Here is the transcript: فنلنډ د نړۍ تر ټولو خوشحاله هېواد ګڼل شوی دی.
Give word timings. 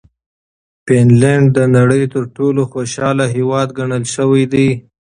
فنلنډ 0.85 1.45
د 1.57 1.59
نړۍ 1.75 2.03
تر 2.13 2.23
ټولو 2.35 2.61
خوشحاله 2.73 3.25
هېواد 3.35 3.67
ګڼل 3.77 4.03
شوی 4.15 4.43
دی. 4.53 4.67